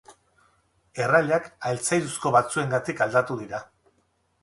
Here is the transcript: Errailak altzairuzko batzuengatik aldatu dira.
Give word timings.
Errailak 1.03 1.45
altzairuzko 1.73 2.35
batzuengatik 2.39 3.07
aldatu 3.09 3.41
dira. 3.47 3.65